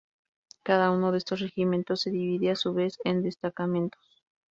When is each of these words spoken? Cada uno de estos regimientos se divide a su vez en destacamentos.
Cada 0.63 0.89
uno 0.89 1.11
de 1.11 1.19
estos 1.19 1.41
regimientos 1.41 2.01
se 2.01 2.09
divide 2.09 2.49
a 2.49 2.55
su 2.55 2.73
vez 2.73 2.97
en 3.03 3.21
destacamentos. 3.21 4.01